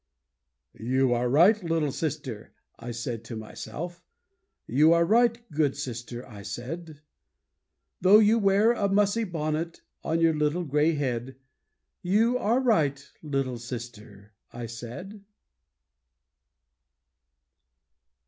'""You 0.73 1.13
are 1.13 1.29
right, 1.29 1.63
little 1.63 1.91
sister," 1.91 2.55
I 2.79 2.89
said 2.89 3.23
to 3.25 3.35
myself, 3.35 4.03
"You 4.65 4.93
are 4.93 5.05
right, 5.05 5.39
good 5.51 5.77
sister," 5.77 6.27
I 6.27 6.41
said. 6.41 7.01
"Though 8.01 8.17
you 8.17 8.39
wear 8.39 8.71
a 8.71 8.89
mussy 8.89 9.23
bonnet 9.25 9.81
On 10.03 10.19
your 10.19 10.33
little 10.33 10.63
gray 10.63 10.93
head, 10.95 11.35
You 12.01 12.39
are 12.39 12.61
right, 12.61 13.11
little 13.21 13.59
sister," 13.59 14.33
I 14.51 14.65
said. 14.65 15.23